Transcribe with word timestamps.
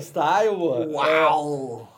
style, 0.00 0.56
mano. 0.56 0.92
Uau! 0.92 1.88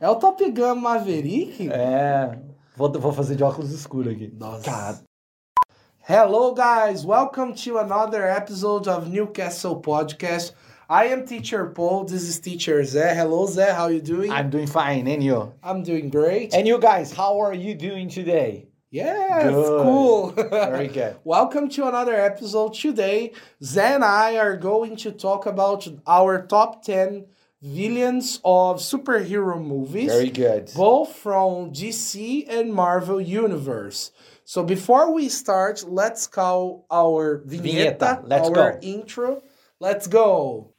É 0.00 0.08
o 0.08 0.16
Top 0.16 0.50
Gun 0.50 0.76
Maverick? 0.76 1.68
É. 1.70 2.38
Vou, 2.76 2.90
vou 2.92 3.12
fazer 3.12 3.36
de 3.36 3.44
óculos 3.44 3.70
escuros 3.70 4.12
aqui. 4.12 4.32
Nossa. 4.38 4.62
Cara, 4.62 5.00
Hello, 6.08 6.54
guys. 6.54 7.04
Welcome 7.04 7.52
to 7.54 7.78
another 7.78 8.24
episode 8.24 8.88
of 8.88 9.08
Newcastle 9.08 9.76
Podcast. 9.80 10.54
I 10.88 11.04
am 11.04 11.24
Teacher 11.24 11.66
Paul. 11.66 12.04
This 12.04 12.22
is 12.22 12.40
Teacher 12.40 12.80
Zé. 12.80 13.14
Hello, 13.14 13.46
Zé. 13.46 13.72
How 13.72 13.88
you 13.88 14.00
doing? 14.00 14.32
I'm 14.32 14.50
doing 14.50 14.66
fine, 14.66 15.06
and 15.06 15.22
you? 15.22 15.52
I'm 15.62 15.84
doing 15.84 16.08
great. 16.08 16.52
And 16.52 16.66
you 16.66 16.80
guys, 16.80 17.12
how 17.12 17.38
are 17.40 17.54
you 17.54 17.76
doing 17.76 18.08
today? 18.08 18.69
It's 18.92 19.48
Good. 19.50 19.82
cool. 19.82 20.30
Very 20.32 20.88
good. 20.98 21.16
Welcome 21.24 21.68
to 21.70 21.86
another 21.88 22.14
episode. 22.14 22.74
Today, 22.74 23.32
Zé 23.62 23.94
and 23.96 24.04
I 24.04 24.36
are 24.36 24.56
going 24.56 24.96
to 24.96 25.12
talk 25.12 25.46
about 25.46 25.86
our 26.06 26.46
top 26.46 26.82
10 26.84 27.26
villains 27.62 28.40
of 28.44 28.78
superhero 28.78 29.62
movies. 29.62 30.10
Very 30.10 30.30
good. 30.30 30.70
both 30.74 31.14
from 31.14 31.72
DC 31.72 32.48
and 32.48 32.72
Marvel 32.74 33.20
Universe. 33.20 34.10
So 34.44 34.64
before 34.64 35.12
we 35.12 35.28
start, 35.28 35.84
let's 35.86 36.26
call 36.26 36.86
our 36.90 37.42
Vinheta. 37.46 38.24
Let's 38.26 38.48
our 38.48 38.72
go. 38.72 38.78
intro. 38.82 39.42
Let's 39.78 40.06
go. 40.08 40.72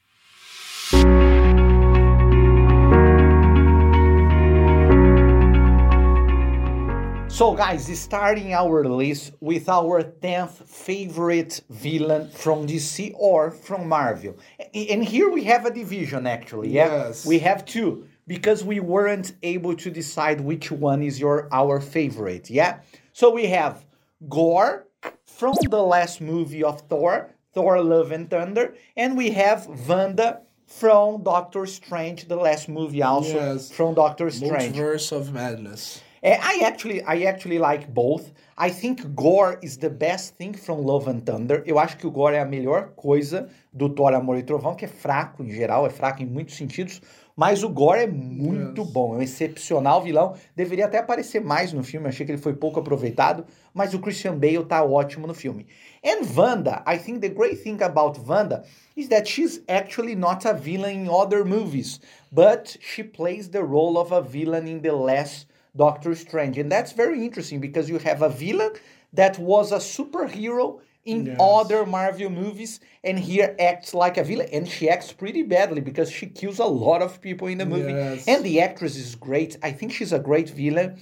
So, 7.42 7.56
guys, 7.56 7.88
starting 8.00 8.54
our 8.54 8.86
list 8.86 9.34
with 9.40 9.68
our 9.68 10.04
10th 10.04 10.64
favorite 10.70 11.60
villain 11.72 12.30
from 12.30 12.68
DC 12.68 13.16
or 13.18 13.50
from 13.50 13.90
Marvel. 13.90 14.36
And 14.76 15.04
here 15.04 15.28
we 15.32 15.44
have 15.46 15.66
a 15.66 15.72
division, 15.72 16.28
actually. 16.28 16.70
Yeah, 16.70 17.08
Yes. 17.08 17.26
we 17.26 17.40
have 17.40 17.66
two 17.66 18.06
because 18.28 18.64
we 18.64 18.80
weren't 18.80 19.34
able 19.42 19.76
to 19.78 19.90
decide 19.90 20.40
which 20.42 20.72
one 20.72 21.02
is 21.02 21.20
your 21.20 21.50
our 21.52 21.80
favorite. 21.82 22.52
Yeah, 22.52 22.82
so 23.12 23.32
we 23.32 23.48
have 23.48 23.86
Gorr 24.30 24.86
from 25.26 25.56
the 25.68 25.82
last 25.82 26.22
movie 26.22 26.64
of 26.64 26.82
Thor, 26.82 27.32
Thor: 27.56 27.82
Love 27.82 28.12
and 28.12 28.30
Thunder, 28.30 28.76
and 28.96 29.18
we 29.18 29.32
have 29.32 29.66
Wanda 29.90 30.42
from 30.68 31.24
Doctor 31.24 31.66
Strange, 31.66 32.28
the 32.28 32.36
last 32.36 32.70
movie 32.70 33.02
also 33.02 33.40
Yes. 33.54 33.72
from 33.72 33.96
Doctor 33.96 34.30
Strange. 34.30 34.76
Multiverse 34.76 35.12
of 35.12 35.34
Madness. 35.34 36.02
Eh, 36.24 36.38
I 36.40 36.64
actually, 36.66 37.02
I 37.02 37.26
actually 37.26 37.58
like 37.58 37.88
both. 37.92 38.32
I 38.56 38.70
think 38.70 39.02
Gore 39.16 39.58
is 39.64 39.78
the 39.78 39.90
best 39.90 40.36
thing 40.38 40.54
from 40.54 40.86
Love 40.86 41.10
and 41.10 41.22
Thunder. 41.22 41.64
Eu 41.66 41.80
acho 41.80 41.98
que 41.98 42.06
o 42.06 42.12
Gore 42.12 42.36
é 42.36 42.40
a 42.42 42.46
melhor 42.46 42.92
coisa 42.96 43.50
do 43.74 43.90
Thor 43.90 44.14
Amor 44.14 44.38
e 44.38 44.44
Trovão, 44.44 44.76
que 44.76 44.86
é 44.86 44.88
fraco 44.88 45.44
em 45.44 45.50
geral, 45.50 45.84
é 45.88 45.90
fraco 45.90 46.22
em 46.22 46.28
muitos 46.28 46.56
sentidos, 46.56 47.02
mas 47.36 47.64
o 47.64 47.70
Gore 47.70 48.02
é 48.02 48.08
muito 48.08 48.84
Yes. 48.84 48.92
bom, 48.92 49.16
é 49.16 49.18
um 49.18 49.22
excepcional 49.24 50.04
vilão. 50.04 50.36
Deveria 50.56 50.86
até 50.86 51.00
aparecer 51.00 51.42
mais 51.42 51.74
no 51.74 51.84
filme, 51.84 52.08
achei 52.08 52.24
que 52.24 52.32
ele 52.32 52.42
foi 52.42 52.54
pouco 52.54 52.80
aproveitado, 52.80 53.44
mas 53.74 53.96
o 53.96 54.00
Christian 54.00 54.38
Bale 54.38 54.64
tá 54.66 54.84
ótimo 54.84 55.26
no 55.26 55.34
filme. 55.34 55.66
And 56.06 56.22
Wanda, 56.38 56.84
I 56.86 57.00
think 57.00 57.22
the 57.22 57.30
great 57.30 57.64
thing 57.64 57.82
about 57.82 58.20
Wanda 58.28 58.64
is 58.96 59.08
that 59.08 59.28
she's 59.28 59.64
actually 59.68 60.14
not 60.16 60.46
a 60.48 60.54
villain 60.54 61.06
in 61.06 61.10
other 61.10 61.44
movies, 61.44 62.00
but 62.32 62.78
she 62.80 63.04
plays 63.04 63.50
the 63.50 63.64
role 63.64 63.98
of 63.98 64.12
a 64.12 64.22
villain 64.22 64.68
in 64.68 64.82
the 64.84 64.92
last 64.92 65.48
Doctor 65.76 66.16
Strange. 66.16 66.58
And 66.58 66.72
that's 66.72 66.92
very 66.92 67.24
interesting 67.24 67.60
because 67.60 67.90
you 67.90 67.98
have 68.00 68.22
a 68.22 68.30
villain 68.30 68.72
that 69.14 69.38
was 69.40 69.72
a 69.72 69.78
superhero 69.78 70.82
in 71.04 71.26
Yes. 71.26 71.38
other 71.40 71.86
Marvel 71.86 72.30
movies 72.30 72.80
and 73.04 73.18
here 73.18 73.56
acts 73.60 73.94
like 73.94 74.18
a 74.18 74.24
villain. 74.24 74.50
And 74.54 74.68
she 74.68 74.90
acts 74.90 75.12
pretty 75.12 75.44
badly 75.44 75.82
because 75.82 76.12
she 76.12 76.28
kills 76.28 76.60
a 76.60 76.66
lot 76.66 77.02
of 77.02 77.22
people 77.22 77.48
in 77.48 77.58
the 77.58 77.66
movie. 77.66 77.92
Yes. 77.94 78.28
And 78.28 78.44
the 78.44 78.62
actress 78.62 78.96
is 78.96 79.16
great. 79.16 79.58
I 79.64 79.72
think 79.72 79.92
she's 79.94 80.14
a 80.14 80.20
great 80.20 80.50
villain. 80.50 81.00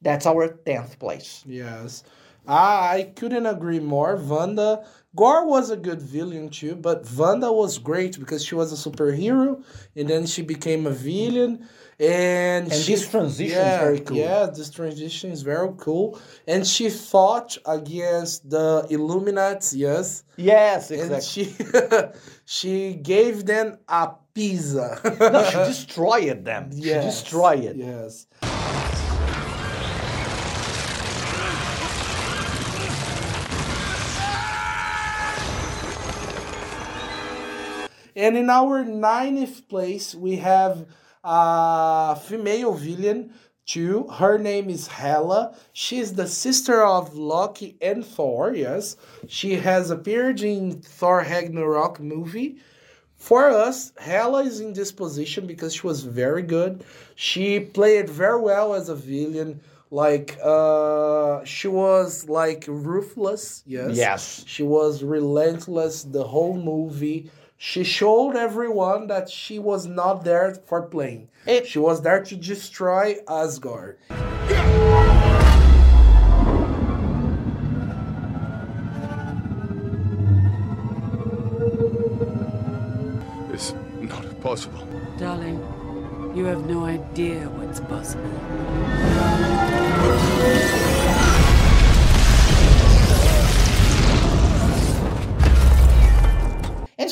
That's 0.00 0.26
our 0.26 0.48
10th 0.48 0.98
place. 0.98 1.44
Yes. 1.46 2.02
I, 2.46 3.12
couldn't 3.14 3.46
agree 3.46 3.78
more. 3.78 4.16
Wanda. 4.16 4.84
Gore 5.14 5.46
was 5.46 5.70
a 5.70 5.76
good 5.76 6.00
villain 6.00 6.48
too, 6.48 6.74
but 6.74 7.06
Wanda 7.16 7.52
was 7.52 7.78
great 7.78 8.18
because 8.18 8.44
she 8.44 8.54
was 8.54 8.72
a 8.72 8.90
superhero 8.90 9.62
and 9.94 10.08
then 10.08 10.26
she 10.26 10.42
became 10.42 10.86
a 10.86 10.90
villain. 10.90 11.68
And, 12.00 12.72
And 12.72 12.72
she, 12.72 12.92
this 12.94 13.08
transition 13.08 13.46
is 13.58 13.64
yeah, 13.64 13.78
very 13.80 14.00
cool. 14.00 14.16
Yeah, 14.16 14.46
this 14.46 14.70
transition 14.70 15.30
is 15.30 15.42
very 15.42 15.68
cool. 15.78 16.18
And 16.48 16.66
she 16.66 16.90
fought 16.90 17.56
against 17.66 18.48
the 18.48 18.86
Illuminati, 18.90 19.78
yes. 19.78 20.24
Yes, 20.36 20.90
And 20.90 21.12
exactly. 21.12 21.44
she 21.44 21.54
she 22.44 22.94
gave 22.94 23.44
them 23.46 23.78
a 23.88 24.10
pizza. 24.34 25.00
no, 25.20 25.44
she 25.50 25.56
destroyed 25.72 26.44
them. 26.44 26.72
She 26.72 26.82
destroyed 26.82 27.64
it. 27.64 27.76
Yes. 27.76 28.26
And 38.14 38.36
in 38.36 38.50
our 38.50 38.84
ninth 38.84 39.68
place, 39.68 40.14
we 40.14 40.36
have 40.36 40.86
a 41.24 42.16
female 42.16 42.74
villain 42.74 43.32
too. 43.66 44.08
Her 44.08 44.38
name 44.38 44.68
is 44.68 44.86
Hela. 44.88 45.54
She's 45.72 46.14
the 46.14 46.26
sister 46.26 46.82
of 46.82 47.14
Loki 47.14 47.76
and 47.80 48.04
Thor. 48.04 48.54
Yes, 48.54 48.96
she 49.28 49.54
has 49.56 49.90
appeared 49.90 50.40
in 50.42 50.80
Thor 50.82 51.18
Ragnarok 51.20 52.00
movie. 52.00 52.58
For 53.16 53.48
us, 53.50 53.92
Hela 53.98 54.42
is 54.42 54.58
in 54.58 54.72
this 54.72 54.90
position 54.90 55.46
because 55.46 55.74
she 55.74 55.86
was 55.86 56.02
very 56.02 56.42
good. 56.42 56.84
She 57.14 57.60
played 57.60 58.10
very 58.10 58.40
well 58.40 58.74
as 58.74 58.88
a 58.88 58.96
villain. 58.96 59.60
Like 59.92 60.38
uh 60.42 61.44
she 61.44 61.68
was 61.68 62.28
like 62.28 62.64
ruthless, 62.66 63.62
yes. 63.66 63.94
Yes. 63.96 64.44
She 64.46 64.62
was 64.62 65.02
relentless 65.04 66.02
the 66.02 66.24
whole 66.24 66.56
movie. 66.56 67.30
She 67.64 67.84
showed 67.84 68.34
everyone 68.34 69.06
that 69.06 69.30
she 69.30 69.60
was 69.60 69.86
not 69.86 70.24
there 70.24 70.52
for 70.66 70.82
playing. 70.82 71.28
It- 71.46 71.68
she 71.68 71.78
was 71.78 72.02
there 72.02 72.20
to 72.24 72.34
destroy 72.34 73.18
Asgard. 73.28 73.98
It's 83.52 83.74
not 84.00 84.40
possible. 84.40 84.86
Darling, 85.18 85.58
you 86.34 86.44
have 86.46 86.66
no 86.66 86.84
idea 86.84 87.48
what's 87.50 87.80
possible. 87.80 88.30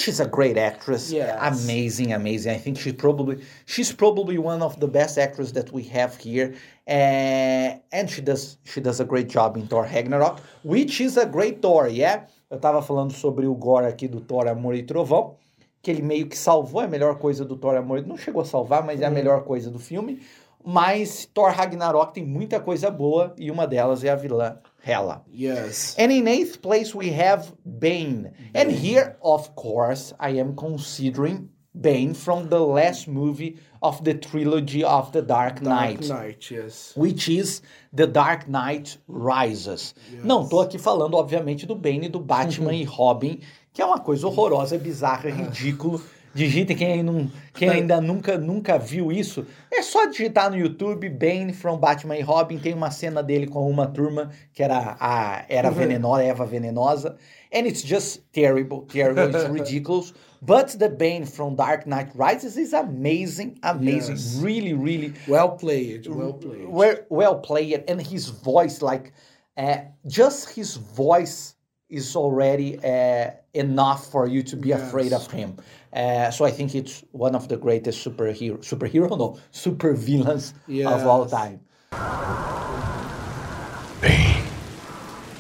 She's 0.01 0.21
a 0.21 0.27
great 0.27 0.57
actress 0.57 1.11
Yes. 1.13 1.39
amazing 1.53 2.13
amazing 2.13 2.53
i 2.53 2.59
think 2.59 2.79
she 2.79 2.93
probably 2.93 3.37
she's 3.67 3.93
probably 3.93 4.39
one 4.39 4.63
of 4.63 4.79
the 4.81 4.87
best 4.89 5.19
actors 5.19 5.53
that 5.53 5.69
we 5.73 5.83
have 5.85 6.17
here 6.17 6.55
uh, 6.89 7.79
and 7.93 8.09
she 8.09 8.21
does 8.21 8.59
she 8.65 8.81
does 8.81 9.01
a 9.01 9.05
great 9.05 9.29
job 9.29 9.57
in 9.57 9.67
thor 9.67 9.85
ragnarok 9.85 10.41
which 10.65 11.01
is 11.01 11.17
a 11.17 11.27
great 11.27 11.61
thor 11.63 11.89
yeah 11.89 12.25
eu 12.51 12.59
tava 12.59 12.83
falando 12.83 13.13
sobre 13.13 13.47
o 13.47 13.55
gore 13.55 13.87
aqui 13.87 14.09
do 14.09 14.21
thor 14.21 14.49
amor 14.49 14.75
e 14.75 14.83
trovão 14.83 15.37
que 15.83 15.91
ele 15.91 16.03
meio 16.03 16.27
que 16.29 16.37
salvou 16.37 16.83
é 16.83 16.85
a 16.85 16.89
melhor 16.89 17.17
coisa 17.19 17.45
do 17.45 17.57
Thor 17.57 17.75
Amor. 17.77 18.05
Não 18.07 18.17
chegou 18.17 18.43
a 18.43 18.45
salvar, 18.45 18.85
mas 18.85 19.01
é 19.01 19.07
a 19.07 19.11
melhor 19.11 19.45
coisa 19.45 19.71
do 19.71 19.79
filme. 19.79 20.21
Mas 20.63 21.27
Thor 21.33 21.51
Ragnarok 21.53 22.13
tem 22.13 22.25
muita 22.25 22.61
coisa 22.61 22.91
boa 22.91 23.35
e 23.39 23.51
uma 23.51 23.67
delas 23.67 24.05
é 24.05 24.11
a 24.11 24.15
vilã 24.15 24.59
Hela. 24.83 25.23
Yes. 25.31 25.95
And 25.99 26.11
in 26.13 26.27
eighth 26.27 26.63
place, 26.63 26.95
we 26.95 27.11
have 27.11 27.53
Bane. 27.79 28.33
And 28.55 28.71
here, 28.71 29.17
of 29.23 29.55
course, 29.55 30.13
I 30.19 30.31
am 30.31 30.57
considering 30.57 31.51
Bane 31.79 32.15
from 32.15 32.49
the 32.49 32.61
last 32.61 33.07
movie 33.07 33.59
of 33.83 34.03
the 34.05 34.15
trilogy 34.15 34.83
of 34.83 35.13
The 35.13 35.23
Dark 35.23 35.63
Knight. 35.63 36.01
Dark 36.01 36.23
Knight, 36.23 36.51
yes. 36.51 36.93
Which 36.97 37.29
is 37.29 37.63
The 37.93 38.07
Dark 38.07 38.49
Knight 38.49 38.99
Rises. 39.07 39.95
Não, 40.25 40.49
tô 40.49 40.61
aqui 40.61 40.79
falando, 40.79 41.15
obviamente, 41.15 41.67
do 41.67 41.75
Bane 41.75 42.09
do 42.09 42.19
Batman 42.19 42.75
e 42.75 42.85
Robin, 42.85 43.41
que 43.73 43.81
é 43.81 43.85
uma 43.85 44.01
coisa 44.01 44.27
horrorosa, 44.27 44.79
bizarra, 44.79 45.31
ridículo. 45.31 46.03
Digitem, 46.33 46.77
quem, 46.77 47.03
não, 47.03 47.31
quem 47.53 47.69
ainda 47.69 48.01
nunca, 48.01 48.39
nunca 48.39 48.79
viu 48.79 49.11
isso, 49.11 49.45
é 49.73 49.83
só 49.83 50.07
digitar 50.07 50.49
no 50.51 50.57
YouTube 50.57 51.09
Bane 51.09 51.53
from 51.53 51.77
Batman 51.79 52.17
e 52.19 52.23
Robin. 52.23 52.59
Tem 52.59 52.73
uma 52.73 52.91
cena 52.91 53.21
dele 53.23 53.47
com 53.49 53.69
uma 53.69 53.87
turma 53.89 54.31
que 54.53 54.63
era 54.63 54.97
a 55.01 55.45
era 55.49 55.71
venenosa, 55.71 56.23
Eva 56.25 56.47
venenosa. 56.47 57.17
And 57.53 57.67
it's 57.67 57.83
just 57.83 58.23
terrible, 58.33 58.83
terrible, 58.83 59.25
it's 59.25 59.49
ridiculous. 59.51 60.15
But 60.41 60.79
the 60.79 60.89
Bane 60.89 61.27
from 61.27 61.57
Dark 61.57 61.85
Knight 61.87 62.13
Rises 62.15 62.57
is 62.57 62.73
amazing, 62.73 63.57
amazing, 63.63 64.15
Yes. 64.17 64.39
really, 64.41 64.73
really 64.73 65.13
Well 65.27 65.57
played. 65.57 66.07
Well 66.07 66.35
played. 66.35 66.69
well, 66.69 66.97
well 67.11 67.41
played 67.41 67.85
and 67.89 68.01
his 68.01 68.29
voice 68.29 68.81
like 68.81 69.13
uh, 69.57 69.79
just 70.07 70.51
his 70.55 70.77
voice 70.77 71.57
is 71.91 72.17
already 72.17 72.79
uh, 72.85 73.31
enough 73.55 74.07
for 74.11 74.27
you 74.27 74.43
to 74.43 74.57
be 74.57 74.69
Yes. 74.71 74.81
afraid 74.89 75.13
of 75.13 75.31
him 75.31 75.57
Uh, 75.93 76.31
so 76.31 76.45
I 76.45 76.53
think 76.53 76.75
it's 76.77 77.03
one 77.11 77.35
of 77.35 77.49
the 77.49 77.57
greatest 77.57 77.99
superhero, 78.07 78.59
superhero, 78.63 79.11
no, 79.19 79.39
super 79.51 79.93
villains 79.95 80.55
of 80.87 81.05
all 81.05 81.23
Yes. 81.27 81.31
time. 81.33 81.59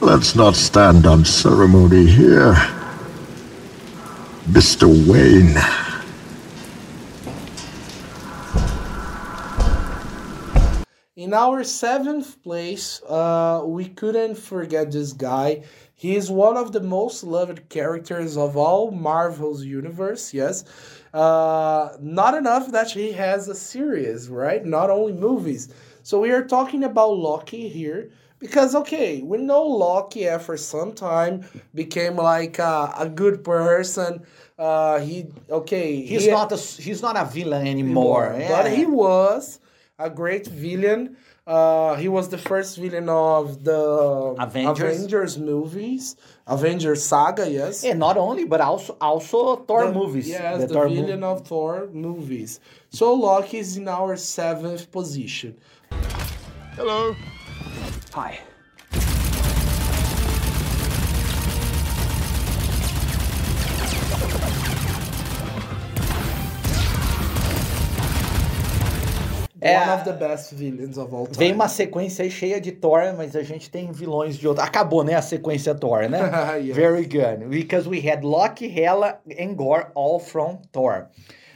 Let's 0.00 0.34
not 0.34 0.56
stand 0.56 1.06
on 1.06 1.24
ceremony 1.24 2.06
here. 2.06 2.54
Mr. 4.50 4.88
Wayne. 5.06 5.54
In 11.16 11.34
our 11.34 11.64
seventh 11.64 12.42
place, 12.42 13.02
uh, 13.06 13.62
we 13.66 13.88
couldn't 13.88 14.36
forget 14.36 14.90
this 14.90 15.12
guy. 15.12 15.62
He 16.04 16.16
is 16.16 16.30
one 16.30 16.56
of 16.56 16.72
the 16.72 16.80
most 16.80 17.22
loved 17.24 17.58
characters 17.68 18.36
of 18.38 18.56
all 18.56 18.90
Marvel's 18.90 19.62
universe. 19.64 20.32
Yes, 20.32 20.64
uh, 21.12 21.90
not 22.00 22.32
enough 22.34 22.72
that 22.72 22.90
he 22.90 23.12
has 23.12 23.48
a 23.48 23.54
series, 23.54 24.28
right? 24.30 24.64
Not 24.64 24.88
only 24.88 25.12
movies. 25.12 25.68
So 26.02 26.18
we 26.20 26.30
are 26.30 26.44
talking 26.56 26.84
about 26.84 27.10
Loki 27.28 27.68
here 27.68 28.10
because 28.38 28.74
okay, 28.74 29.20
we 29.20 29.36
know 29.50 29.62
Loki 29.62 30.26
after 30.26 30.56
some 30.56 30.92
time 30.94 31.44
became 31.74 32.16
like 32.16 32.58
a, 32.58 32.94
a 32.98 33.08
good 33.08 33.44
person. 33.44 34.22
Uh, 34.58 35.00
he 35.00 35.26
okay, 35.50 36.00
He's 36.12 36.24
he- 36.24 36.30
not 36.30 36.50
a 36.52 36.56
he's 36.56 37.02
not 37.02 37.16
a 37.18 37.26
villain 37.26 37.66
anymore. 37.66 38.32
but 38.52 38.64
Yeah. 38.64 38.68
he 38.78 38.86
was 38.86 39.60
a 39.98 40.08
great 40.08 40.46
villain. 40.46 41.16
Uh, 41.46 41.94
he 41.96 42.06
was 42.08 42.28
the 42.28 42.38
first 42.38 42.76
villain 42.78 43.08
of 43.08 43.64
the 43.64 44.34
Avengers. 44.38 44.96
Avengers 44.96 45.38
movies, 45.38 46.14
Avengers 46.46 47.02
saga. 47.02 47.50
Yes, 47.50 47.82
And 47.82 47.98
not 47.98 48.16
only, 48.16 48.44
but 48.44 48.60
also 48.60 48.96
also 49.00 49.56
Thor 49.56 49.86
The- 49.86 49.92
movies. 49.92 50.28
Yes, 50.28 50.60
the, 50.62 50.68
Thor 50.68 50.88
mo- 50.88 50.94
villain 50.94 51.24
of 51.24 51.46
Thor 51.46 51.88
movies. 51.92 52.60
So 52.90 53.14
Loki 53.14 53.58
is 53.58 53.76
in 53.76 53.88
our 53.88 54.16
seventh 54.16 54.90
position. 54.92 55.56
Hello. 56.76 57.16
Hi. 58.14 58.38
É, 69.60 69.78
One 69.78 69.90
of 69.90 70.04
the 70.04 70.12
best 70.12 70.54
villains 70.54 70.96
of 70.96 71.14
all 71.14 71.26
time. 71.26 71.36
Vem 71.36 71.52
uma 71.54 71.68
sequência 71.68 72.22
aí 72.24 72.30
cheia 72.30 72.60
de 72.60 72.72
Thor, 72.72 73.14
mas 73.16 73.36
a 73.36 73.42
gente 73.42 73.70
tem 73.70 73.92
vilões 73.92 74.36
de 74.38 74.48
outro. 74.48 74.62
Acabou, 74.64 75.04
né? 75.04 75.14
A 75.14 75.22
sequência 75.22 75.74
Thor, 75.74 76.08
né? 76.08 76.20
Yes. 76.60 76.74
Very 76.74 77.04
good. 77.04 77.46
Because 77.48 77.88
we 77.88 77.98
had 78.00 78.22
Loki, 78.24 78.66
Hela, 78.66 79.20
and 79.38 79.54
Gore 79.54 79.86
all 79.94 80.18
from 80.18 80.58
Thor. 80.72 81.08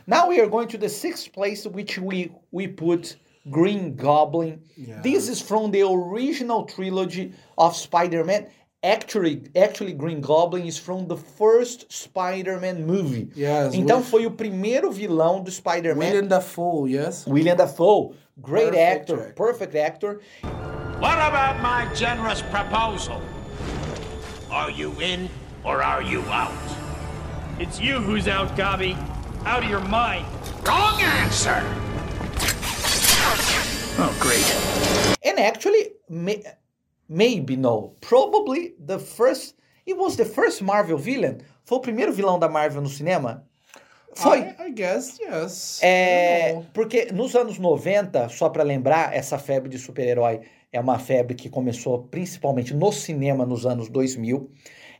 Now 0.06 0.28
we 0.28 0.38
are 0.38 0.48
going 0.48 0.66
to 0.68 0.78
the 0.78 0.88
sixth 0.88 1.32
place, 1.32 1.66
which 1.66 1.98
we 1.98 2.30
we 2.52 2.68
put 2.68 3.16
Green 3.50 3.94
Goblin. 3.96 4.60
This 5.02 5.28
is 5.28 5.40
from 5.40 5.70
the 5.70 5.82
original 5.82 6.64
trilogy 6.64 7.32
of 7.56 7.74
Spider-Man. 7.74 8.46
Actually, 8.84 9.42
actually, 9.56 9.94
Green 9.94 10.20
Goblin 10.20 10.66
is 10.66 10.76
from 10.78 11.06
the 11.08 11.16
first 11.16 11.90
Spider-Man 11.90 12.86
movie. 12.86 13.30
Yes, 13.34 13.74
Então 13.74 13.98
with- 14.00 14.08
foi 14.10 14.26
o 14.26 14.30
primeiro 14.30 14.90
vilão 14.92 15.42
do 15.42 15.50
Spider-Man. 15.50 16.06
William 16.12 16.28
Dafoe, 16.28 16.86
yes. 16.90 17.26
William 17.26 17.56
Dafoe, 17.56 18.12
great 18.42 18.72
Perfect 18.72 18.78
actor, 19.00 19.20
actor. 19.20 19.32
perfect 19.34 19.74
actor. 19.74 20.20
What 21.00 21.18
about 21.18 21.60
my 21.62 21.86
generous 21.94 22.42
proposal? 22.42 23.22
Are 24.50 24.70
you 24.70 24.92
in 25.00 25.30
or 25.64 25.82
are 25.82 26.02
you 26.02 26.20
out? 26.30 26.52
It's 27.58 27.80
you 27.80 28.00
who's 28.00 28.28
out, 28.28 28.54
Gobby. 28.54 28.96
Out 29.46 29.64
of 29.64 29.70
your 29.70 29.80
mind. 29.80 30.26
Wrong 30.66 31.00
answer! 31.00 31.62
Oh, 33.96 34.12
great. 34.20 34.44
And 35.24 35.38
actually, 35.38 35.92
may, 36.08 36.42
maybe 37.08 37.56
no, 37.56 37.94
probably 38.00 38.74
the 38.84 38.98
first. 38.98 39.56
It 39.86 39.96
was 39.96 40.16
the 40.16 40.24
first 40.24 40.62
Marvel 40.62 40.98
villain. 40.98 41.38
Foi 41.64 41.78
o 41.78 41.80
primeiro 41.80 42.12
vilão 42.12 42.38
da 42.38 42.48
Marvel 42.48 42.82
no 42.82 42.88
cinema. 42.88 43.44
Foi. 44.14 44.40
I, 44.40 44.68
I 44.68 44.72
guess, 44.72 45.18
yes. 45.18 45.80
É, 45.82 46.62
porque 46.72 47.12
nos 47.12 47.34
anos 47.34 47.58
90, 47.58 48.28
só 48.28 48.48
pra 48.48 48.62
lembrar, 48.62 49.14
essa 49.14 49.38
febre 49.38 49.68
de 49.68 49.78
super-herói 49.78 50.40
é 50.72 50.80
uma 50.80 50.98
febre 50.98 51.34
que 51.34 51.48
começou 51.48 52.04
principalmente 52.04 52.74
no 52.74 52.92
cinema 52.92 53.44
nos 53.44 53.66
anos 53.66 53.88
2000. 53.88 54.50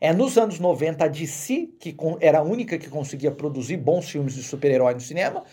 É 0.01 0.13
nos 0.13 0.37
anos 0.37 0.59
90 0.59 1.05
a 1.05 1.09
DC, 1.09 1.71
que 1.79 1.97
era 2.21 2.41
a 2.41 2.43
única 2.43 2.77
que 2.77 2.89
conseguia 2.89 3.31
produzir 3.31 3.77
bons 3.77 4.11
filmes 4.11 4.35
de 4.35 4.43
super-herói 4.43 4.95
no 4.95 5.01
cinema, 5.01 5.45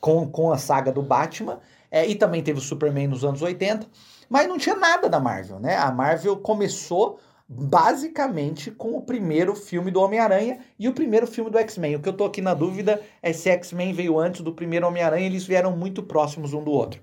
com, 0.00 0.26
com 0.26 0.50
a 0.50 0.58
saga 0.58 0.90
do 0.90 1.02
Batman, 1.02 1.60
é, 1.90 2.06
e 2.06 2.14
também 2.14 2.42
teve 2.42 2.58
o 2.58 2.62
Superman 2.62 3.06
nos 3.08 3.24
anos 3.24 3.42
80, 3.42 3.86
mas 4.32 4.48
não 4.48 4.56
tinha 4.56 4.74
nada 4.74 5.10
da 5.10 5.20
Marvel, 5.20 5.60
né? 5.60 5.76
A 5.76 5.92
Marvel 5.92 6.38
começou 6.38 7.20
basicamente 7.46 8.70
com 8.70 8.96
o 8.96 9.02
primeiro 9.02 9.54
filme 9.54 9.90
do 9.90 10.00
Homem-Aranha 10.00 10.60
e 10.78 10.88
o 10.88 10.94
primeiro 10.94 11.26
filme 11.26 11.50
do 11.50 11.58
X-Men. 11.58 11.96
O 11.96 12.00
que 12.00 12.08
eu 12.08 12.14
tô 12.14 12.24
aqui 12.24 12.40
na 12.40 12.54
dúvida 12.54 13.02
é 13.22 13.30
se 13.30 13.50
X-Men 13.50 13.92
veio 13.92 14.18
antes 14.18 14.40
do 14.40 14.54
primeiro 14.54 14.86
Homem-Aranha, 14.86 15.26
eles 15.26 15.44
vieram 15.44 15.76
muito 15.76 16.02
próximos 16.02 16.54
um 16.54 16.64
do 16.64 16.70
outro. 16.70 16.98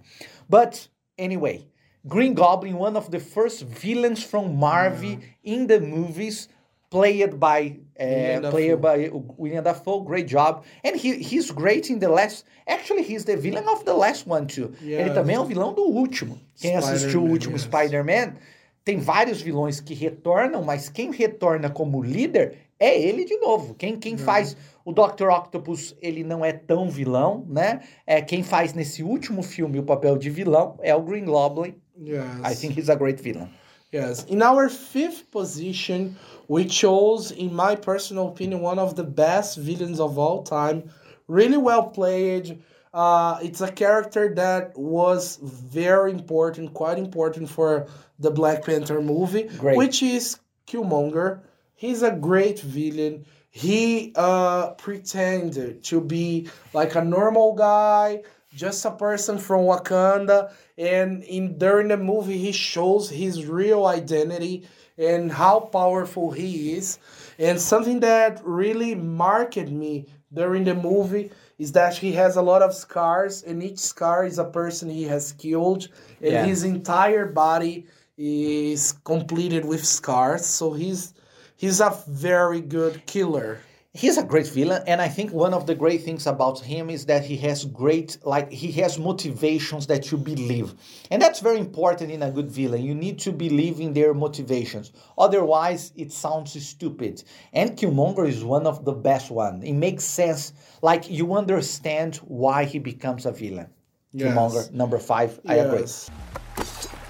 But, 0.49 0.89
anyway, 1.19 1.67
Green 2.03 2.33
Goblin, 2.33 2.73
one 2.73 2.97
of 2.97 3.11
the 3.11 3.19
first 3.19 3.63
villains 3.63 4.23
from 4.23 4.47
Marvel 4.47 5.19
in 5.43 5.67
the 5.67 5.79
movies, 5.79 6.49
played 6.89 7.39
by 7.39 7.79
uh, 7.99 8.05
William 8.05 8.51
played 8.51 8.81
by 8.81 9.09
William 9.37 9.63
Dafoe. 9.63 10.01
Great 10.01 10.27
job, 10.27 10.63
and 10.83 10.95
he 10.95 11.17
he's 11.21 11.51
great 11.51 11.89
in 11.89 11.99
the 11.99 12.09
last. 12.09 12.45
Actually, 12.67 13.03
he's 13.03 13.25
the 13.25 13.37
villain 13.37 13.67
of 13.67 13.85
the 13.85 13.93
last 13.93 14.27
one 14.27 14.47
too. 14.47 14.73
Yeah. 14.81 15.05
Ele 15.05 15.13
também 15.13 15.35
é 15.35 15.39
o 15.39 15.45
vilão 15.45 15.73
do 15.73 15.83
último. 15.83 16.39
Quem 16.55 16.75
assistiu 16.75 17.23
o 17.23 17.29
último 17.29 17.55
yes. 17.55 17.63
Spider-Man 17.63 18.35
tem 18.83 18.97
vários 18.97 19.41
vilões 19.41 19.79
que 19.79 19.93
retornam, 19.93 20.63
mas 20.63 20.89
quem 20.89 21.11
retorna 21.11 21.69
como 21.69 22.01
líder 22.01 22.57
é 22.79 22.99
ele 22.99 23.25
de 23.25 23.37
novo. 23.37 23.75
Quem, 23.75 23.97
quem 23.97 24.17
faz 24.17 24.55
o 24.85 24.91
Dr. 24.91 25.29
Octopus, 25.29 25.95
ele 26.01 26.23
não 26.23 26.43
é 26.43 26.53
tão 26.53 26.89
vilão, 26.89 27.45
né? 27.47 27.81
É 28.07 28.21
quem 28.21 28.41
faz 28.41 28.73
nesse 28.73 29.03
último 29.03 29.43
filme 29.43 29.77
o 29.77 29.83
papel 29.83 30.17
de 30.17 30.29
vilão 30.29 30.79
é 30.81 30.95
o 30.95 31.01
Green 31.01 31.25
Goblin. 31.25 31.75
Yes. 32.01 32.23
I 32.43 32.55
think 32.55 32.79
he's 32.79 32.89
a 32.89 32.95
great 32.95 33.21
villain. 33.21 33.49
Yes. 33.91 34.23
In 34.25 34.41
our 34.41 34.69
fifth 34.69 35.31
position, 35.31 36.15
we 36.47 36.65
chose, 36.65 37.31
in 37.31 37.53
my 37.53 37.75
personal 37.75 38.27
opinion, 38.29 38.61
one 38.61 38.77
of 38.79 38.95
the 38.95 39.03
best 39.03 39.57
villains 39.57 39.99
of 39.99 40.17
all 40.17 40.43
time. 40.43 40.91
Really 41.27 41.57
well 41.57 41.89
played. 41.89 42.61
Uh, 42.93 43.39
it's 43.41 43.61
a 43.61 43.71
character 43.71 44.33
that 44.35 44.77
was 44.77 45.37
very 45.41 46.11
important, 46.11 46.73
quite 46.73 46.97
important 46.97 47.49
for 47.49 47.87
the 48.19 48.31
Black 48.31 48.65
Panther 48.65 49.01
movie, 49.01 49.43
Great. 49.57 49.77
which 49.77 50.01
is 50.01 50.39
Killmonger. 50.67 51.41
He's 51.75 52.01
a 52.01 52.11
great 52.11 52.59
villain. 52.59 53.25
He 53.51 54.11
uh, 54.15 54.71
pretended 54.71 55.83
to 55.85 56.01
be 56.01 56.49
like 56.73 56.95
a 56.95 57.03
normal 57.03 57.55
guy, 57.55 58.23
just 58.53 58.83
a 58.85 58.91
person 58.91 59.37
from 59.37 59.61
Wakanda, 59.61 60.51
and 60.77 61.23
in 61.23 61.57
during 61.57 61.87
the 61.89 61.97
movie 61.97 62.37
he 62.37 62.51
shows 62.51 63.09
his 63.09 63.45
real 63.45 63.85
identity 63.85 64.67
and 64.97 65.31
how 65.31 65.59
powerful 65.59 66.31
he 66.31 66.73
is. 66.73 66.99
And 67.37 67.59
something 67.61 67.99
that 68.01 68.41
really 68.43 68.95
marked 68.95 69.57
me 69.57 70.05
during 70.33 70.63
the 70.65 70.75
movie 70.75 71.31
is 71.57 71.71
that 71.73 71.95
he 71.95 72.11
has 72.13 72.35
a 72.35 72.41
lot 72.41 72.61
of 72.61 72.73
scars, 72.73 73.43
and 73.43 73.61
each 73.63 73.79
scar 73.79 74.25
is 74.25 74.39
a 74.39 74.45
person 74.45 74.89
he 74.89 75.03
has 75.03 75.31
killed, 75.33 75.87
and 76.21 76.31
Yeah. 76.33 76.45
his 76.45 76.63
entire 76.63 77.25
body 77.25 77.85
is 78.17 78.93
completed 79.03 79.63
with 79.65 79.85
scars. 79.85 80.45
So 80.45 80.73
he's 80.73 81.13
he's 81.55 81.79
a 81.79 81.97
very 82.07 82.61
good 82.61 83.05
killer. 83.05 83.59
He's 83.99 84.17
a 84.17 84.23
great 84.23 84.47
villain, 84.47 84.81
and 84.87 85.01
I 85.01 85.09
think 85.09 85.33
one 85.33 85.53
of 85.53 85.67
the 85.67 85.75
great 85.75 86.03
things 86.03 86.25
about 86.25 86.61
him 86.61 86.89
is 86.89 87.05
that 87.07 87.25
he 87.25 87.35
has 87.39 87.65
great, 87.65 88.17
like, 88.23 88.49
he 88.49 88.71
has 88.83 88.97
motivations 88.97 89.87
that 89.87 90.09
you 90.09 90.17
believe. 90.17 90.73
And 91.11 91.21
that's 91.21 91.41
very 91.41 91.59
important 91.59 92.09
in 92.09 92.23
a 92.23 92.31
good 92.31 92.49
villain. 92.49 92.81
You 92.81 92.95
need 92.95 93.19
to 93.19 93.33
believe 93.33 93.81
in 93.81 93.91
their 93.91 94.13
motivations. 94.13 94.93
Otherwise, 95.17 95.91
it 95.97 96.13
sounds 96.13 96.65
stupid. 96.65 97.25
And 97.51 97.71
Killmonger 97.71 98.25
is 98.25 98.41
one 98.41 98.65
of 98.65 98.85
the 98.85 98.93
best 98.93 99.31
one. 99.31 99.63
It 99.63 99.73
makes 99.73 100.05
sense. 100.05 100.53
Like, 100.81 101.11
you 101.11 101.33
understand 101.35 102.15
why 102.23 102.63
he 102.63 102.79
becomes 102.79 103.25
a 103.25 103.33
villain. 103.33 103.67
Yes. 104.13 104.33
Killmonger, 104.33 104.71
number 104.71 104.97
five, 104.97 105.41
I 105.45 105.55
agree. 105.55 105.85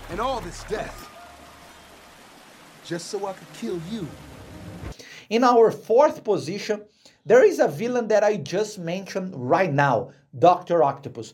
And 0.10 0.19
all 0.19 0.41
this 0.41 0.63
death. 0.63 1.08
Just 2.84 3.12
so 3.12 3.27
I 3.27 3.34
could 3.34 3.53
kill 3.53 3.79
you. 3.91 4.08
In 5.29 5.43
our 5.43 5.71
fourth 5.71 6.24
position, 6.24 6.81
there 7.25 7.43
is 7.45 7.59
a 7.59 7.67
villain 7.67 8.07
that 8.07 8.24
I 8.24 8.38
just 8.38 8.79
mentioned 8.79 9.33
right 9.36 9.71
now, 9.71 10.12
Dr. 10.38 10.83
Octopus. 10.83 11.33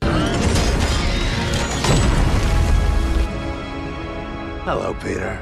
Hello, 4.64 4.94
Peter. 4.96 5.40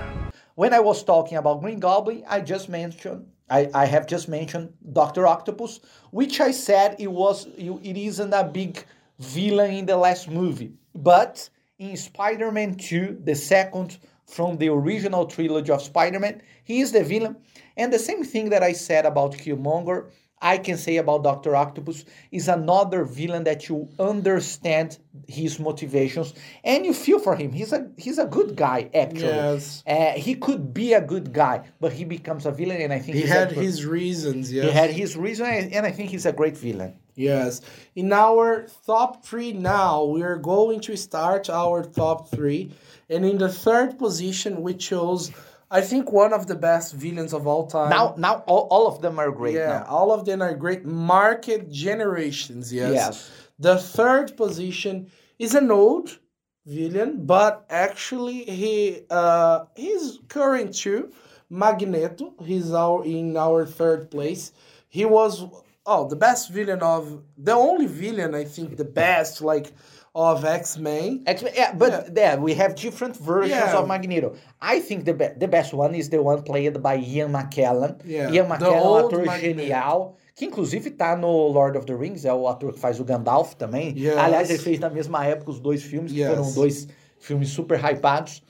When 0.55 0.73
I 0.73 0.79
was 0.79 1.03
talking 1.03 1.37
about 1.37 1.61
Green 1.61 1.79
Goblin, 1.79 2.23
I 2.27 2.41
just 2.41 2.69
mentioned 2.69 3.25
I, 3.49 3.69
I 3.73 3.85
have 3.85 4.07
just 4.07 4.27
mentioned 4.29 4.73
Doctor 4.93 5.27
Octopus, 5.27 5.79
which 6.11 6.39
I 6.41 6.51
said 6.51 6.95
it 6.99 7.11
was 7.11 7.47
it 7.57 7.97
isn't 7.97 8.33
a 8.33 8.43
big 8.43 8.83
villain 9.19 9.71
in 9.71 9.85
the 9.85 9.97
last 9.97 10.29
movie, 10.29 10.73
but 10.95 11.49
in 11.77 11.97
Spider-Man 11.97 12.75
2, 12.75 13.21
the 13.23 13.35
second 13.35 13.97
from 14.33 14.57
the 14.57 14.69
original 14.69 15.25
trilogy 15.25 15.71
of 15.71 15.81
Spider-Man, 15.81 16.41
he 16.63 16.81
is 16.81 16.91
the 16.91 17.03
villain. 17.03 17.35
And 17.77 17.91
the 17.93 17.99
same 17.99 18.23
thing 18.23 18.49
that 18.49 18.63
I 18.63 18.73
said 18.73 19.05
about 19.05 19.33
Killmonger, 19.33 20.09
I 20.41 20.57
can 20.57 20.77
say 20.77 20.97
about 20.97 21.23
Dr. 21.23 21.55
Octopus 21.55 22.03
is 22.31 22.47
another 22.49 23.05
villain 23.05 23.43
that 23.45 23.69
you 23.69 23.87
understand 23.97 24.97
his 25.27 25.57
motivations 25.57 26.33
and 26.65 26.85
you 26.85 26.93
feel 26.93 27.19
for 27.19 27.35
him. 27.37 27.51
He's 27.53 27.71
a 27.71 27.89
he's 27.97 28.17
a 28.17 28.25
good 28.25 28.57
guy 28.57 28.89
actually. 28.93 29.21
Yes. 29.47 29.83
Uh, 29.87 30.11
he 30.11 30.35
could 30.35 30.73
be 30.73 30.93
a 30.93 31.01
good 31.13 31.31
guy, 31.31 31.61
but 31.79 31.93
he 31.93 32.03
becomes 32.03 32.45
a 32.45 32.51
villain, 32.51 32.81
and 32.81 32.91
I 32.91 32.99
think 32.99 33.15
He 33.15 33.21
he's 33.21 33.29
had 33.29 33.49
good- 33.49 33.63
his 33.63 33.85
reasons, 33.85 34.51
yes. 34.51 34.65
he 34.65 34.71
had 34.71 34.89
his 34.89 35.15
reason, 35.15 35.45
and 35.45 35.85
I 35.85 35.91
think 35.91 36.09
he's 36.09 36.25
a 36.25 36.33
great 36.33 36.57
villain. 36.57 36.93
Yes. 37.15 37.61
In 37.95 38.11
our 38.11 38.67
top 38.85 39.23
three 39.23 39.53
now, 39.53 40.03
we 40.03 40.23
are 40.23 40.37
going 40.37 40.79
to 40.81 40.97
start 40.97 41.49
our 41.49 41.83
top 41.83 42.29
three. 42.31 42.71
And 43.13 43.25
in 43.25 43.37
the 43.37 43.49
third 43.49 43.97
position, 43.97 44.61
we 44.61 44.73
chose, 44.73 45.31
I 45.69 45.81
think, 45.81 46.11
one 46.11 46.33
of 46.33 46.47
the 46.47 46.55
best 46.55 46.93
villains 46.93 47.33
of 47.33 47.47
all 47.47 47.67
time. 47.67 47.89
Now, 47.89 48.15
now 48.17 48.43
all, 48.47 48.67
all 48.69 48.87
of 48.87 49.01
them 49.01 49.19
are 49.19 49.31
great. 49.31 49.55
yeah, 49.55 49.79
now. 49.79 49.85
all 49.85 50.11
of 50.11 50.25
them 50.25 50.41
are 50.41 50.55
great. 50.55 50.83
Market 50.85 51.71
generations, 51.71 52.73
yes. 52.73 52.93
Yes. 52.93 53.31
The 53.59 53.77
third 53.77 54.35
position 54.35 55.11
is 55.37 55.55
an 55.55 55.71
old 55.71 56.19
villain, 56.65 57.25
but 57.25 57.65
actually 57.69 58.43
he 58.45 59.01
uh 59.09 59.65
he's 59.75 60.19
current 60.27 60.73
too. 60.73 61.11
Magneto. 61.49 62.33
He's 62.43 62.71
our 62.71 63.05
in 63.05 63.37
our 63.37 63.65
third 63.65 64.09
place. 64.09 64.51
He 64.87 65.05
was 65.05 65.45
oh 65.85 66.07
the 66.07 66.15
best 66.15 66.49
villain 66.49 66.81
of 66.81 67.21
the 67.37 67.53
only 67.53 67.87
villain 67.87 68.33
I 68.33 68.45
think 68.45 68.77
the 68.77 68.85
best 68.85 69.41
like 69.41 69.71
of 70.15 70.45
X 70.45 70.77
Men. 70.77 71.23
X- 71.25 71.43
yeah, 71.55 71.73
but 71.73 72.11
yeah. 72.15 72.35
we 72.37 72.53
have 72.53 72.75
different 72.75 73.17
versions 73.17 73.51
Yeah. 73.51 73.77
of 73.79 73.87
Magneto. 73.87 74.33
I 74.61 74.79
think 74.79 75.05
the 75.05 75.13
be- 75.13 75.33
the 75.37 75.47
best 75.47 75.73
one 75.73 75.95
is 75.95 76.09
the 76.09 76.21
one 76.21 76.43
played 76.43 76.81
by 76.81 76.97
Ian 76.97 77.31
McKellen. 77.31 77.97
Yeah, 78.05 78.31
Ian 78.31 78.47
McKellen 78.47 78.77
é 78.77 78.81
um 78.81 78.95
ator 79.07 79.25
Magneto. 79.25 79.41
genial, 79.59 80.15
que 80.35 80.45
inclusive 80.45 80.91
tá 80.91 81.15
no 81.15 81.47
Lord 81.47 81.77
of 81.77 81.85
the 81.87 81.95
Rings, 81.95 82.25
é 82.25 82.33
o 82.33 82.47
ator 82.47 82.73
que 82.73 82.79
faz 82.79 82.99
o 82.99 83.03
Gandalf 83.03 83.55
também. 83.55 83.93
Yes. 83.97 84.15
Aliás, 84.17 84.49
ele 84.49 84.59
fez 84.59 84.79
na 84.79 84.89
mesma 84.89 85.25
época 85.25 85.49
os 85.49 85.59
dois 85.59 85.81
filmes, 85.81 86.11
que 86.11 86.19
Yes. 86.19 86.29
foram 86.29 86.51
dois 86.53 86.87
filmes 87.19 87.49
super 87.49 87.79
hypados. 87.83 88.43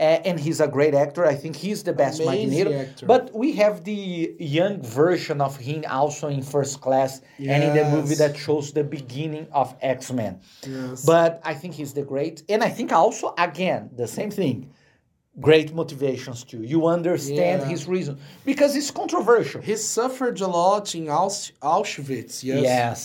And 0.00 0.40
he's 0.40 0.60
a 0.60 0.66
great 0.76 0.94
actor. 0.94 1.26
I 1.26 1.34
think 1.42 1.54
he's 1.56 1.82
the 1.82 1.92
best 1.92 2.20
Amazing 2.22 2.48
Magneto. 2.64 2.72
actor. 2.90 3.06
But 3.06 3.24
we 3.42 3.52
have 3.62 3.84
the 3.84 4.34
young 4.60 4.80
version 4.82 5.42
of 5.42 5.52
him 5.58 5.84
also 5.90 6.28
in 6.28 6.42
First 6.42 6.80
Class 6.80 7.20
and 7.38 7.62
in 7.66 7.72
the 7.78 7.84
movie 7.96 8.14
that 8.14 8.34
shows 8.44 8.72
the 8.72 8.82
beginning 8.98 9.46
of 9.52 9.66
X 9.82 10.10
Men. 10.10 10.40
Yes. 10.66 11.04
But 11.04 11.32
I 11.44 11.52
think 11.60 11.74
he's 11.74 11.92
the 11.92 12.02
great, 12.12 12.36
and 12.48 12.62
I 12.68 12.70
think 12.70 12.92
also 12.92 13.34
again 13.36 13.90
the 14.02 14.08
same 14.08 14.30
thing. 14.30 14.56
Great 15.48 15.74
motivations 15.74 16.44
too. 16.44 16.62
You 16.62 16.86
understand 16.86 17.56
Yeah. 17.62 17.68
his 17.74 17.86
reason 17.86 18.14
because 18.50 18.74
it's 18.76 18.90
controversial. 18.90 19.60
He 19.60 19.76
suffered 19.76 20.40
a 20.40 20.46
lot 20.60 20.94
in 20.94 21.08
Aus- 21.10 21.52
Auschwitz. 21.62 22.42
Yes. 22.42 22.62
Yes, 22.62 23.00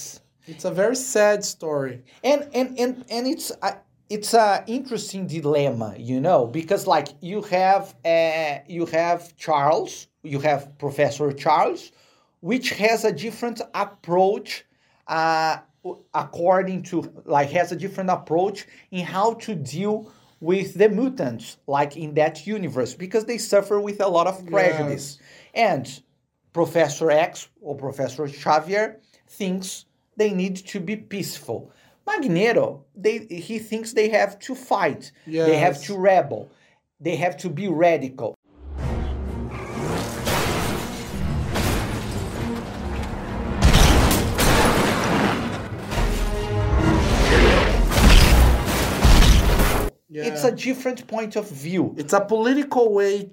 It's 0.48 0.66
a 0.66 0.72
very 0.72 0.96
sad 0.96 1.44
story. 1.44 1.96
and 2.24 2.42
and 2.54 2.68
and 2.82 2.92
and 3.16 3.24
it's 3.34 3.52
a 3.62 3.72
it's 4.10 4.34
a 4.34 4.64
interesting 4.68 5.28
dilemma, 5.28 5.96
you 5.98 6.20
know, 6.20 6.46
because 6.46 6.86
like 6.88 7.10
you 7.22 7.42
have 7.44 7.96
uh, 8.06 8.60
you 8.68 8.86
have 8.88 9.36
Charles, 9.36 10.08
you 10.24 10.40
have 10.40 10.78
Professor 10.78 11.32
Charles, 11.32 11.92
which 12.42 12.72
has 12.72 13.04
a 13.06 13.12
different 13.12 13.62
approach. 13.74 14.66
Uh, 15.08 15.58
according 16.16 16.82
to 16.82 17.12
like 17.26 17.52
has 17.52 17.72
a 17.72 17.76
different 17.76 18.10
approach 18.10 18.66
in 18.90 19.06
how 19.06 19.36
to 19.36 19.54
deal 19.54 20.12
with 20.40 20.74
the 20.74 20.90
mutants 20.90 21.58
like 21.68 21.96
in 21.96 22.16
that 22.16 22.48
universe 22.48 22.96
because 22.96 23.26
they 23.26 23.38
suffer 23.38 23.80
with 23.80 24.02
a 24.02 24.08
lot 24.08 24.26
of 24.26 24.44
prejudice 24.48 25.20
and 25.54 26.02
professor 26.54 27.12
x 27.12 27.50
or 27.62 27.76
professor 27.76 28.28
xavier 28.28 29.00
thinks 29.28 29.86
they 30.18 30.32
need 30.32 30.56
to 30.56 30.80
be 30.80 30.96
peaceful 30.96 31.72
magneto 32.08 32.84
they 32.96 33.20
he 33.20 33.60
thinks 33.60 33.94
they 33.94 34.10
have 34.10 34.38
to 34.40 34.56
fight. 34.56 35.12
They 35.28 35.58
have 35.58 35.76
Yes. 35.76 35.86
to 35.88 35.98
rebel. 35.98 36.50
They 37.00 37.16
have 37.18 37.36
to 37.38 37.50
be 37.50 37.68
radical 37.68 38.36
it's 50.24 50.44
a 50.44 50.52
different 50.52 51.08
point 51.08 51.36
of 51.36 51.50
view 51.50 51.94
It's 51.98 52.14
a 52.14 52.22
political 52.22 52.94
way 52.94 53.30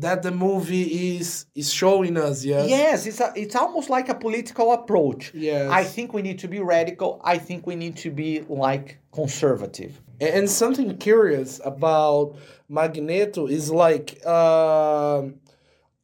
that 0.00 0.22
the 0.22 0.30
movie 0.30 1.16
is 1.16 1.46
is 1.54 1.72
showing 1.72 2.16
us. 2.16 2.44
Yes. 2.44 2.68
Yes, 2.68 3.06
it's 3.06 3.20
a, 3.20 3.32
it's 3.36 3.56
almost 3.56 3.88
like 3.90 4.08
a 4.08 4.14
political 4.14 4.72
approach. 4.72 5.32
Yes. 5.34 5.70
I 5.70 5.84
think 5.84 6.12
we 6.12 6.22
need 6.22 6.38
to 6.40 6.48
be 6.48 6.60
radical. 6.60 7.20
I 7.24 7.38
think 7.38 7.66
we 7.66 7.76
need 7.76 7.96
to 7.98 8.10
be 8.10 8.40
like 8.48 8.98
conservative. 9.12 10.00
And 10.20 10.48
something 10.48 10.96
curious 10.98 11.60
about 11.64 12.36
Magneto 12.68 13.46
is 13.46 13.70
like, 13.70 14.24
um, 14.26 14.34
o- 14.34 15.34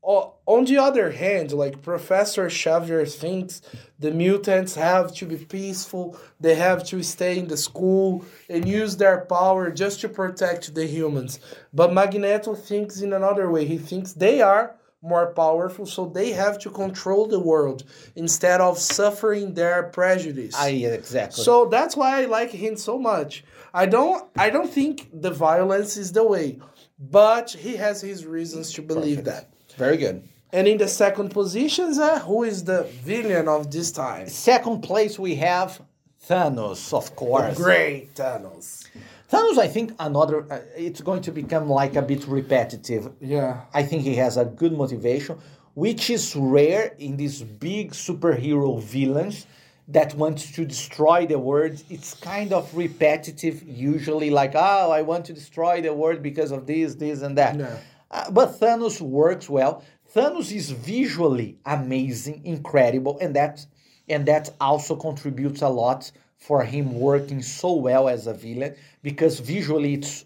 on 0.02 0.64
the 0.64 0.78
other 0.78 1.12
hand, 1.12 1.52
like 1.52 1.80
Professor 1.82 2.50
Xavier 2.50 3.06
thinks 3.06 3.62
the 3.98 4.10
mutants 4.10 4.74
have 4.74 5.14
to 5.14 5.26
be 5.26 5.36
peaceful, 5.36 6.18
they 6.40 6.56
have 6.56 6.84
to 6.86 7.02
stay 7.02 7.38
in 7.38 7.46
the 7.46 7.56
school 7.56 8.24
and 8.48 8.68
use 8.68 8.96
their 8.96 9.20
power 9.26 9.70
just 9.70 10.00
to 10.00 10.08
protect 10.08 10.74
the 10.74 10.86
humans. 10.86 11.38
But 11.72 11.94
Magneto 11.94 12.54
thinks 12.54 13.00
in 13.00 13.12
another 13.12 13.48
way. 13.48 13.64
He 13.64 13.78
thinks 13.78 14.12
they 14.12 14.40
are 14.42 14.74
more 15.02 15.32
powerful, 15.34 15.84
so 15.84 16.06
they 16.06 16.30
have 16.30 16.58
to 16.60 16.70
control 16.70 17.26
the 17.26 17.40
world 17.40 17.84
instead 18.14 18.60
of 18.60 18.78
suffering 18.78 19.54
their 19.54 19.84
prejudice. 19.84 20.54
I 20.56 20.68
exactly. 20.68 21.42
So 21.42 21.66
that's 21.66 21.96
why 21.96 22.22
I 22.22 22.26
like 22.26 22.50
him 22.50 22.76
so 22.76 22.98
much. 22.98 23.44
I 23.74 23.86
don't 23.86 24.28
I 24.36 24.50
don't 24.50 24.70
think 24.70 25.10
the 25.12 25.30
violence 25.30 25.96
is 25.96 26.12
the 26.12 26.24
way, 26.24 26.60
but 26.98 27.50
he 27.50 27.76
has 27.76 28.00
his 28.00 28.26
reasons 28.26 28.72
to 28.74 28.82
believe 28.82 29.24
that. 29.24 29.51
Very 29.72 29.96
good. 29.96 30.22
And 30.52 30.68
in 30.68 30.76
the 30.76 30.88
second 30.88 31.30
position, 31.30 31.98
uh, 31.98 32.20
who 32.20 32.42
is 32.42 32.64
the 32.64 32.84
villain 33.02 33.48
of 33.48 33.70
this 33.70 33.90
time? 33.90 34.28
Second 34.28 34.82
place 34.82 35.18
we 35.18 35.34
have 35.36 35.80
Thanos, 36.28 36.92
of 36.92 37.16
course. 37.16 37.56
Great 37.56 38.14
Thanos. 38.14 38.86
Thanos, 39.30 39.58
I 39.58 39.66
think 39.66 39.94
another. 39.98 40.44
Uh, 40.52 40.60
it's 40.76 41.00
going 41.00 41.22
to 41.22 41.32
become 41.32 41.68
like 41.70 41.96
a 41.96 42.02
bit 42.02 42.26
repetitive. 42.28 43.10
Yeah. 43.20 43.62
I 43.72 43.82
think 43.82 44.02
he 44.02 44.14
has 44.16 44.36
a 44.36 44.44
good 44.44 44.72
motivation, 44.72 45.38
which 45.74 46.10
is 46.10 46.36
rare 46.36 46.94
in 46.98 47.16
these 47.16 47.42
big 47.42 47.92
superhero 47.92 48.80
villains 48.80 49.46
that 49.88 50.14
want 50.14 50.38
to 50.38 50.64
destroy 50.64 51.26
the 51.26 51.38
world. 51.38 51.82
It's 51.90 52.14
kind 52.14 52.52
of 52.52 52.72
repetitive, 52.76 53.62
usually, 53.66 54.30
like, 54.30 54.52
oh, 54.54 54.90
I 54.92 55.02
want 55.02 55.24
to 55.26 55.32
destroy 55.32 55.80
the 55.80 55.92
world 55.92 56.22
because 56.22 56.52
of 56.52 56.66
this, 56.66 56.94
this, 56.94 57.22
and 57.22 57.36
that. 57.38 57.58
Yeah. 57.58 57.76
Uh, 58.12 58.30
but 58.30 58.60
Thanos 58.60 59.00
works 59.00 59.48
well. 59.48 59.82
Thanos 60.14 60.52
is 60.52 60.70
visually 60.70 61.58
amazing, 61.64 62.42
incredible, 62.44 63.18
and 63.20 63.34
that 63.34 63.64
and 64.08 64.26
that 64.26 64.50
also 64.60 64.94
contributes 64.96 65.62
a 65.62 65.68
lot 65.68 66.10
for 66.36 66.64
him 66.64 66.98
working 66.98 67.40
so 67.40 67.72
well 67.74 68.08
as 68.08 68.26
a 68.26 68.34
villain 68.34 68.74
because 69.02 69.38
visually 69.40 69.94
it's 69.94 70.24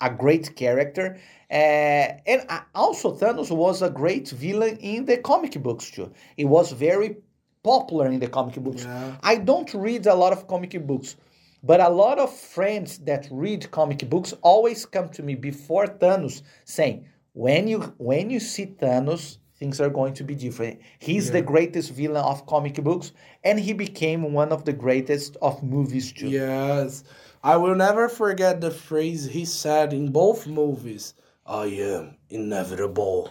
a 0.00 0.10
great 0.10 0.54
character. 0.56 1.18
Uh, 1.50 2.18
and 2.26 2.46
also, 2.74 3.16
Thanos 3.16 3.50
was 3.50 3.82
a 3.82 3.90
great 3.90 4.28
villain 4.30 4.76
in 4.78 5.06
the 5.06 5.18
comic 5.18 5.62
books 5.62 5.90
too. 5.90 6.12
It 6.36 6.46
was 6.46 6.72
very 6.72 7.16
popular 7.62 8.08
in 8.08 8.18
the 8.18 8.26
comic 8.26 8.56
books. 8.56 8.84
Yeah. 8.84 9.16
I 9.22 9.36
don't 9.36 9.72
read 9.72 10.06
a 10.06 10.14
lot 10.14 10.32
of 10.32 10.48
comic 10.48 10.74
books, 10.86 11.16
but 11.62 11.80
a 11.80 11.88
lot 11.88 12.18
of 12.18 12.34
friends 12.34 12.98
that 12.98 13.28
read 13.30 13.70
comic 13.70 14.10
books 14.10 14.34
always 14.42 14.84
come 14.84 15.08
to 15.10 15.22
me 15.22 15.36
before 15.36 15.86
Thanos 15.86 16.42
saying, 16.64 17.06
"When 17.34 17.68
you 17.68 17.94
when 17.98 18.30
you 18.30 18.40
see 18.40 18.66
Thanos, 18.66 19.38
things 19.58 19.80
are 19.80 19.90
going 19.90 20.14
to 20.14 20.24
be 20.24 20.34
different. 20.34 20.80
He's 20.98 21.30
the 21.30 21.42
greatest 21.42 21.90
villain 21.92 22.24
of 22.24 22.46
comic 22.46 22.82
books, 22.82 23.12
and 23.42 23.58
he 23.58 23.72
became 23.72 24.32
one 24.32 24.52
of 24.52 24.64
the 24.64 24.72
greatest 24.72 25.36
of 25.40 25.62
movies 25.62 26.12
too." 26.12 26.28
Yes. 26.28 27.04
I 27.42 27.56
will 27.56 27.74
never 27.74 28.08
forget 28.08 28.60
the 28.60 28.70
phrase 28.70 29.26
he 29.26 29.44
said 29.44 29.92
in 29.92 30.12
both 30.12 30.46
movies. 30.46 31.14
I 31.44 31.66
am 31.66 32.16
inevitable. 32.30 33.30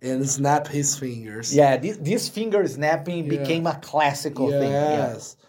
And 0.00 0.28
snap 0.28 0.68
his 0.68 0.96
fingers. 0.96 1.52
Yeah, 1.54 1.76
this, 1.76 1.96
this 1.96 2.28
finger 2.28 2.66
snapping 2.68 3.28
became 3.28 3.66
a 3.66 3.74
classical 3.82 4.48
thing. 4.48 4.70
Yes. 4.70 5.36
I 5.42 5.47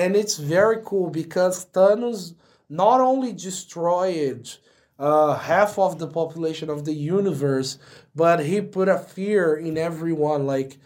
and 0.00 0.16
it's 0.16 0.38
very 0.38 0.78
cool 0.82 1.10
because 1.10 1.66
Thanos 1.66 2.34
not 2.70 3.02
only 3.02 3.34
destroyed 3.34 4.48
uh, 4.98 5.34
half 5.34 5.78
of 5.78 5.98
the 5.98 6.06
population 6.06 6.70
of 6.70 6.86
the 6.86 6.94
universe, 6.94 7.76
but 8.16 8.46
he 8.46 8.62
put 8.62 8.88
a 8.88 8.98
fear 8.98 9.54
in 9.54 9.76
everyone. 9.76 10.46
Like, 10.46 10.78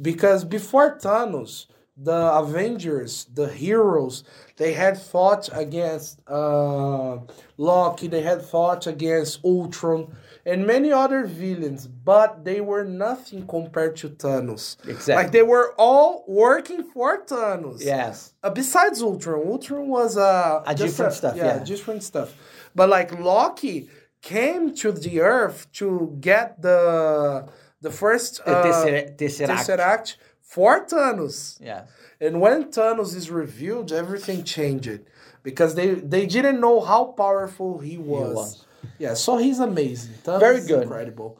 because 0.00 0.44
before 0.44 0.96
Thanos, 0.98 1.66
the 1.96 2.32
Avengers, 2.32 3.26
the 3.34 3.48
heroes, 3.48 4.24
they 4.56 4.72
had 4.72 5.00
fought 5.00 5.48
against 5.52 6.20
uh, 6.26 7.18
Loki, 7.56 8.06
they 8.08 8.22
had 8.22 8.42
fought 8.42 8.86
against 8.86 9.44
Ultron, 9.44 10.16
and 10.46 10.66
many 10.66 10.90
other 10.90 11.26
villains, 11.26 11.86
but 11.86 12.44
they 12.44 12.60
were 12.62 12.84
nothing 12.84 13.46
compared 13.46 13.96
to 13.96 14.08
Thanos. 14.08 14.76
Exactly. 14.88 15.14
Like 15.14 15.32
they 15.32 15.42
were 15.42 15.74
all 15.76 16.24
working 16.26 16.82
for 16.84 17.22
Thanos. 17.24 17.84
Yes. 17.84 18.32
Uh, 18.42 18.50
besides 18.50 19.02
Ultron, 19.02 19.46
Ultron 19.46 19.88
was 19.88 20.16
uh, 20.16 20.62
A 20.66 20.74
different 20.74 21.12
stuff, 21.12 21.36
Yeah, 21.36 21.58
yeah. 21.58 21.64
different 21.64 22.02
stuff. 22.02 22.34
But 22.74 22.88
like 22.88 23.18
Loki 23.18 23.90
came 24.22 24.74
to 24.76 24.92
the 24.92 25.20
Earth 25.20 25.66
to 25.72 26.16
get 26.20 26.60
the 26.62 27.46
the 27.82 27.90
first 27.90 28.44
The 28.44 28.56
uh, 28.56 28.64
Tesser- 28.64 29.16
Tesseract. 29.16 29.48
Tesseract 29.66 30.16
for 30.54 30.72
Thanos. 30.92 31.36
Yeah. 31.70 31.82
And 32.20 32.34
when 32.44 32.58
Thanos 32.76 33.14
is 33.20 33.26
revealed, 33.42 33.88
everything 34.02 34.40
changed 34.56 35.00
because 35.48 35.72
they 35.78 35.88
they 36.14 36.24
didn't 36.36 36.58
know 36.66 36.76
how 36.90 37.02
powerful 37.24 37.70
he 37.88 37.96
was. 38.14 38.34
was. 38.40 38.66
Yeah, 39.04 39.14
so 39.24 39.32
he's 39.44 39.60
amazing. 39.70 40.14
Thanos 40.24 40.40
Very 40.48 40.62
good. 40.70 40.82
incredible. 40.82 41.30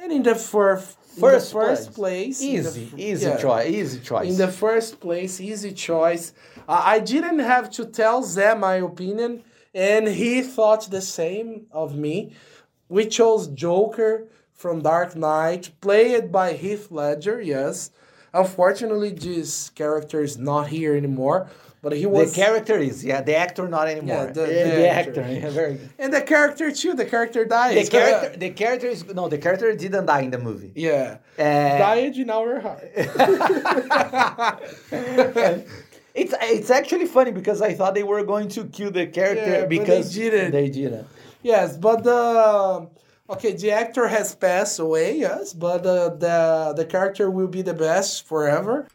And 0.00 0.08
in 0.18 0.22
the 0.30 0.36
first 0.52 0.96
First, 1.24 1.52
first 1.52 1.86
place, 2.00 2.38
the 2.38 2.46
Easy, 2.56 2.86
easy 2.96 3.26
yeah. 3.26 3.36
choice. 3.46 3.68
Easy 3.80 3.98
choice. 4.10 4.28
In 4.30 4.36
the 4.44 4.52
first 4.64 5.00
place, 5.04 5.32
easy 5.52 5.72
choice. 5.88 6.24
I 6.68 6.78
I 6.94 6.96
didn't 7.12 7.40
have 7.52 7.66
to 7.76 7.82
tell 8.00 8.18
Zé 8.34 8.48
my 8.68 8.76
opinion, 8.90 9.30
and 9.92 10.04
he 10.20 10.32
thought 10.54 10.82
the 10.98 11.04
same 11.20 11.48
of 11.82 11.88
me. 12.04 12.14
We 12.96 13.02
chose 13.18 13.42
Joker 13.64 14.12
from 14.62 14.74
Dark 14.90 15.10
Knight, 15.24 15.64
played 15.86 16.24
by 16.38 16.48
Heath 16.62 16.86
Ledger, 17.00 17.38
yes. 17.56 17.90
Unfortunately, 18.32 19.10
this 19.10 19.70
character 19.70 20.22
is 20.22 20.38
not 20.38 20.68
here 20.68 20.94
anymore, 20.96 21.48
but 21.82 21.92
he 21.92 22.06
was 22.06 22.32
the 22.32 22.40
character 22.40 22.78
is, 22.78 23.04
yeah, 23.04 23.22
the 23.22 23.34
actor 23.34 23.66
not 23.68 23.88
anymore. 23.88 24.26
Yeah, 24.26 24.26
the- 24.26 24.40
the 24.42 24.46
the 24.46 24.88
actor. 24.88 25.20
actor. 25.22 25.32
Yeah, 25.32 25.50
very 25.50 25.74
good. 25.74 25.90
and 25.98 26.12
the 26.12 26.22
character 26.22 26.70
too, 26.70 26.94
the 26.94 27.06
character 27.06 27.44
died. 27.44 27.76
The 27.76 27.90
character, 27.90 28.38
the 28.38 28.50
character 28.50 28.86
is 28.86 29.04
no, 29.14 29.28
the 29.28 29.38
character 29.38 29.74
didn't 29.74 30.06
die 30.06 30.20
in 30.20 30.30
the 30.30 30.38
movie. 30.38 30.72
yeah. 30.74 31.18
Uh, 31.38 31.42
died 31.42 32.16
in 32.16 32.30
our 32.30 32.60
heart. 32.60 32.84
It's 36.12 36.34
it's 36.42 36.70
actually 36.70 37.06
funny 37.06 37.30
because 37.30 37.62
I 37.62 37.72
thought 37.72 37.94
they 37.94 38.02
were 38.02 38.22
going 38.24 38.48
to 38.50 38.64
kill 38.64 38.90
the 38.90 39.06
character 39.06 39.48
Yeah, 39.48 39.60
but 39.60 39.68
they 39.70 39.78
because 39.78 40.12
didn't. 40.12 40.50
They 40.50 40.68
didn't. 40.68 41.06
Yes, 41.42 41.76
but 41.76 42.02
the 42.02 42.88
okay, 43.30 43.52
the 43.52 43.70
actor 43.70 44.08
has 44.08 44.34
passed 44.34 44.78
away. 44.78 45.16
Yes, 45.18 45.54
but 45.54 45.82
the 45.82 46.10
the 46.10 46.74
the 46.76 46.84
character 46.84 47.30
will 47.30 47.48
be 47.48 47.62
the 47.62 47.74
best 47.74 48.26
forever. 48.26 48.88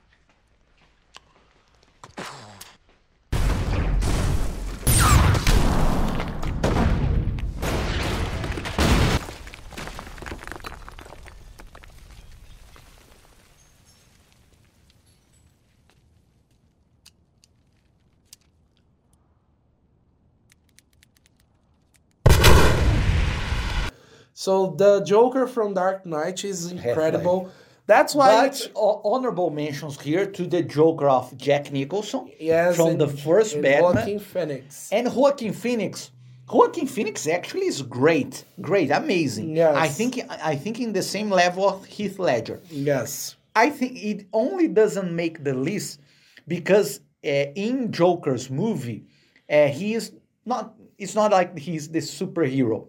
So 24.45 24.75
the 24.77 25.03
Joker 25.03 25.47
from 25.47 25.73
Dark 25.73 26.05
Knight 26.05 26.43
is 26.43 26.71
incredible. 26.75 27.49
That's 27.87 28.13
why. 28.13 28.47
But 28.47 28.71
honorable 28.75 29.49
mentions 29.49 29.99
here 29.99 30.25
to 30.37 30.43
the 30.45 30.61
Joker 30.61 31.09
of 31.09 31.35
Jack 31.35 31.71
Nicholson 31.71 32.31
yes, 32.39 32.75
from 32.75 32.89
and- 32.89 33.01
the 33.01 33.07
first 33.07 33.59
Batman 33.59 33.81
Joaquin 33.95 34.19
Phoenix. 34.19 34.89
and 34.91 35.05
Joaquin 35.15 35.53
Phoenix. 35.53 36.11
Joaquin 36.47 36.85
Phoenix 36.85 37.27
actually 37.27 37.65
is 37.73 37.81
great, 37.81 38.45
great, 38.61 38.91
amazing. 38.91 39.55
Yes. 39.55 39.75
I 39.75 39.87
think 39.87 40.11
I 40.53 40.55
think 40.63 40.79
in 40.79 40.93
the 40.93 41.01
same 41.01 41.29
level 41.31 41.63
of 41.67 41.83
Heath 41.85 42.19
Ledger. 42.19 42.59
Yes. 42.69 43.35
I 43.55 43.71
think 43.71 43.91
it 44.11 44.27
only 44.31 44.67
doesn't 44.67 45.11
make 45.23 45.43
the 45.43 45.55
list 45.55 46.01
because 46.47 46.89
uh, 47.25 47.65
in 47.65 47.91
Joker's 47.91 48.51
movie, 48.51 49.05
uh, 49.49 49.69
he 49.79 49.95
is 49.95 50.05
not. 50.45 50.75
It's 50.99 51.15
not 51.15 51.31
like 51.31 51.57
he's 51.57 51.89
the 51.89 52.03
superhero, 52.19 52.87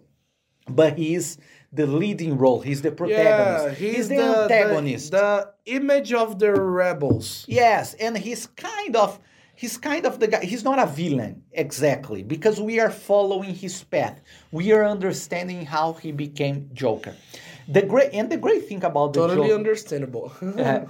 but 0.69 0.97
he's 0.97 1.37
the 1.71 1.85
leading 1.85 2.37
role. 2.37 2.61
He's 2.61 2.81
the 2.81 2.91
protagonist. 2.91 3.79
Yeah, 3.81 3.87
he's, 3.87 4.09
the, 4.09 4.15
the, 4.15 4.41
antagonist. 4.43 5.11
The, 5.11 5.51
the 5.65 5.73
image 5.73 6.13
of 6.13 6.39
the 6.39 6.53
rebels. 6.53 7.45
Yes, 7.47 7.93
and 7.95 8.17
he's 8.17 8.47
kind 8.47 8.95
of 8.95 9.19
he's 9.55 9.77
kind 9.77 10.05
of 10.05 10.19
the 10.19 10.27
guy. 10.27 10.45
He's 10.45 10.63
not 10.63 10.79
a 10.79 10.85
villain 10.85 11.43
exactly 11.51 12.23
because 12.23 12.61
we 12.61 12.79
are 12.79 12.91
following 12.91 13.53
his 13.53 13.83
path. 13.83 14.21
We 14.51 14.71
are 14.71 14.85
understanding 14.85 15.65
how 15.65 15.93
he 15.93 16.11
became 16.11 16.69
Joker. 16.73 17.15
The 17.67 17.81
great 17.81 18.13
and 18.13 18.31
the 18.31 18.37
great 18.37 18.67
thing 18.67 18.83
about 18.83 19.13
the 19.13 19.27
Totally 19.27 19.49
Joker, 19.49 19.59
understandable. 19.59 20.31
Uh, 20.41 20.85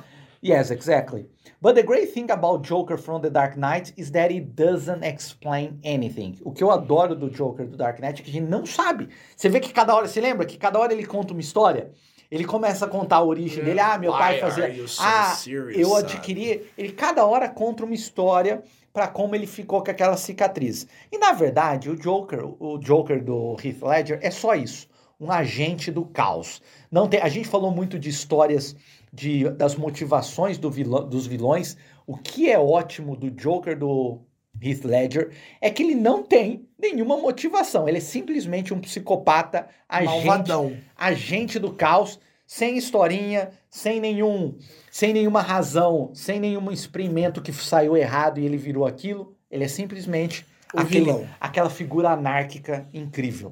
Yes, 0.47 0.71
exactly. 0.71 1.25
But 1.61 1.75
the 1.75 1.83
great 1.83 2.13
thing 2.13 2.31
about 2.31 2.61
Joker 2.63 2.97
from 2.97 3.21
The 3.21 3.29
Dark 3.29 3.57
Knight 3.57 3.93
is 3.97 4.11
that 4.11 4.31
it 4.31 4.55
doesn't 4.55 5.03
explain 5.03 5.79
anything. 5.83 6.37
O 6.43 6.53
que 6.53 6.63
eu 6.63 6.71
adoro 6.71 7.15
do 7.15 7.29
Joker 7.29 7.65
do 7.67 7.75
Dark 7.75 7.99
Knight 7.99 8.21
é 8.21 8.23
que 8.23 8.29
a 8.29 8.33
gente 8.33 8.47
não 8.49 8.65
sabe. 8.65 9.09
Você 9.35 9.49
vê 9.49 9.59
que 9.59 9.73
cada 9.73 9.93
hora, 9.93 10.07
você 10.07 10.21
lembra 10.21 10.45
que 10.45 10.57
cada 10.57 10.79
hora 10.79 10.93
ele 10.93 11.05
conta 11.05 11.33
uma 11.33 11.41
história? 11.41 11.91
Ele 12.31 12.45
começa 12.45 12.85
a 12.85 12.87
contar 12.87 13.17
a 13.17 13.23
origem 13.23 13.61
dele. 13.63 13.79
Ah, 13.79 13.97
meu 13.97 14.11
pai 14.11 14.39
fazia. 14.39 14.67
ah, 14.99 15.33
eu 15.79 15.95
adquiri. 15.95 16.65
Ele 16.77 16.91
cada 16.93 17.25
hora 17.25 17.49
conta 17.49 17.83
uma 17.83 17.93
história 17.93 18.63
para 18.93 19.07
como 19.07 19.35
ele 19.35 19.47
ficou 19.47 19.83
com 19.83 19.91
aquela 19.91 20.15
cicatriz. 20.15 20.87
E 21.11 21.17
na 21.17 21.33
verdade, 21.33 21.89
o 21.89 21.95
Joker, 21.95 22.39
o 22.59 22.77
Joker 22.77 23.23
do 23.23 23.57
Heath 23.63 23.81
Ledger 23.81 24.19
é 24.21 24.31
só 24.31 24.55
isso, 24.55 24.87
um 25.19 25.31
agente 25.31 25.91
do 25.91 26.05
caos. 26.05 26.61
Não 26.91 27.07
tem, 27.07 27.21
a 27.21 27.29
gente 27.29 27.47
falou 27.47 27.71
muito 27.71 27.99
de 27.99 28.09
histórias 28.09 28.75
de, 29.17 29.49
das 29.49 29.75
motivações 29.75 30.57
do 30.59 30.69
vilão- 30.69 31.07
dos 31.09 31.25
vilões. 31.25 31.75
O 32.05 32.15
que 32.15 32.49
é 32.51 32.59
ótimo 32.59 33.15
do 33.15 33.31
Joker 33.31 33.77
do 33.77 34.21
Heath 34.61 34.85
Ledger 34.85 35.31
é 35.59 35.71
que 35.71 35.81
ele 35.81 35.95
não 35.95 36.21
tem 36.23 36.67
nenhuma 36.79 37.17
motivação. 37.17 37.87
Ele 37.89 37.97
é 37.97 38.01
simplesmente 38.01 38.73
um 38.73 38.79
psicopata, 38.79 39.67
agente, 39.89 40.25
Malvadão. 40.25 40.77
agente 40.95 41.57
do 41.59 41.73
caos, 41.73 42.19
sem 42.45 42.77
historinha, 42.77 43.49
sem 43.69 43.99
nenhum, 43.99 44.55
sem 44.91 45.11
nenhuma 45.13 45.41
razão, 45.41 46.11
sem 46.13 46.39
nenhum 46.39 46.71
experimento 46.71 47.41
que 47.41 47.51
saiu 47.51 47.97
errado 47.97 48.39
e 48.39 48.45
ele 48.45 48.55
virou 48.57 48.85
aquilo. 48.85 49.35
Ele 49.49 49.63
é 49.63 49.67
simplesmente 49.67 50.45
O 50.73 50.79
aquele- 50.79 51.05
vilão. 51.05 51.27
aquela 51.41 51.69
figura 51.69 52.09
anárquica 52.11 52.87
incrível. 52.93 53.51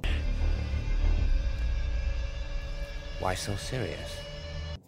Why 3.22 3.36
so 3.36 3.58
serious? 3.58 4.25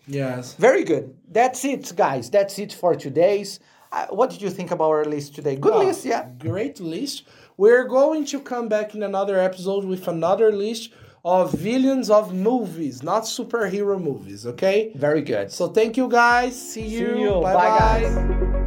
Yes. 0.07 0.53
Very 0.55 0.83
good. 0.83 1.15
That's 1.29 1.63
it, 1.65 1.91
guys. 1.95 2.29
That's 2.29 2.57
it 2.59 2.73
for 2.73 2.95
today's. 2.95 3.59
Uh, 3.91 4.07
what 4.07 4.29
did 4.29 4.41
you 4.41 4.49
think 4.49 4.71
about 4.71 4.89
our 4.89 5.05
list 5.05 5.35
today? 5.35 5.55
Good 5.55 5.75
list, 5.75 6.05
yeah. 6.05 6.27
Great 6.39 6.79
list. 6.79 7.23
We're 7.55 7.85
going 7.87 8.25
to 8.27 8.39
come 8.39 8.67
back 8.67 8.93
in 8.95 9.03
another 9.03 9.39
episode 9.39 9.85
with 9.85 10.07
another 10.07 10.51
list 10.51 10.91
of 11.23 11.51
villains 11.53 12.09
of 12.09 12.33
movies, 12.33 13.03
not 13.03 13.23
superhero 13.23 14.01
movies, 14.01 14.45
okay? 14.45 14.91
Very 14.95 15.21
good. 15.21 15.51
So 15.51 15.67
thank 15.67 15.97
you 15.97 16.07
guys. 16.07 16.59
See 16.73 16.85
you. 16.87 17.17
you. 17.17 17.31
Bye 17.41 17.53
Bye, 17.53 17.69
bye. 17.69 17.99
guys. 18.01 18.66